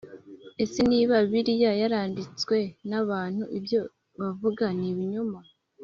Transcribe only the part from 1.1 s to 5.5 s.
bibiliya yaranditswe n abantu ibyo bavuga nibinyoma